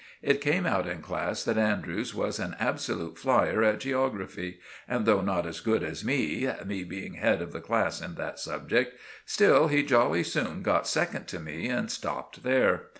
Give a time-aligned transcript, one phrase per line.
[0.23, 5.21] It came out in class that Andrews was an absolute flyer at geography, and though
[5.21, 10.23] not as good as me—me being head of the class in that subject—still he jolly
[10.23, 12.85] soon got second to me and stopped there.